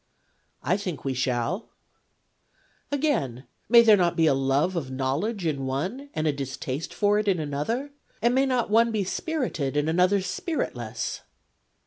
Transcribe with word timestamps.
'I 0.73 0.77
think 0.77 1.05
we 1.05 1.13
shall/ 1.13 1.69
1 2.89 2.97
Again, 2.97 3.43
may 3.69 3.83
there 3.83 3.95
not 3.95 4.15
be 4.15 4.25
a 4.25 4.33
love 4.33 4.75
of 4.75 4.89
knowledge 4.89 5.45
in 5.45 5.67
one, 5.67 6.09
and 6.15 6.25
a 6.25 6.33
distaste 6.33 6.91
for 6.91 7.19
it 7.19 7.27
in 7.27 7.39
another? 7.39 7.91
And 8.19 8.33
may 8.33 8.47
not 8.47 8.71
one 8.71 8.91
be 8.91 9.03
spirited, 9.03 9.77
and 9.77 9.87
another 9.87 10.19
spiritless 10.21 11.21